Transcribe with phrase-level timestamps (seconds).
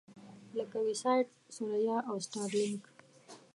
[0.57, 1.25] لکه وي-ساټ،
[1.55, 2.83] ثریا او سټارلېنک.